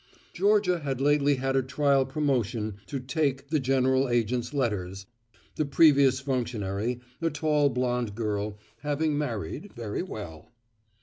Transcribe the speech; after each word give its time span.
Georgia 0.33 0.79
had 0.79 0.99
lately 0.99 1.35
had 1.35 1.55
a 1.55 1.61
trial 1.61 2.07
promotion 2.07 2.77
to 2.87 2.99
"take" 2.99 3.49
the 3.49 3.59
general 3.59 4.09
agent's 4.09 4.51
letters 4.51 5.05
the 5.57 5.63
previous 5.63 6.19
functionary, 6.19 6.99
a 7.21 7.29
tall 7.29 7.69
blonde 7.69 8.15
girl, 8.15 8.57
having 8.79 9.15
married 9.15 9.71
very 9.75 10.01
well. 10.01 10.49